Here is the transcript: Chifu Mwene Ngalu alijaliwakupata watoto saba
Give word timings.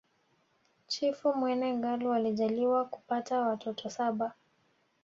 Chifu 0.87 1.33
Mwene 1.33 1.73
Ngalu 1.73 2.13
alijaliwakupata 2.13 3.39
watoto 3.41 3.89
saba 3.89 4.31